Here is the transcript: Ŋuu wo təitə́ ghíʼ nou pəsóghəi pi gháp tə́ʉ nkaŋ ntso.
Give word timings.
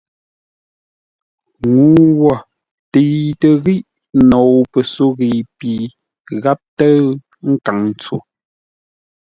Ŋuu 1.73 2.05
wo 2.21 2.33
təitə́ 2.91 3.53
ghíʼ 3.63 3.85
nou 4.29 4.53
pəsóghəi 4.71 5.39
pi 5.57 5.71
gháp 6.41 6.59
tə́ʉ 6.77 6.97
nkaŋ 7.51 7.79
ntso. 7.91 8.15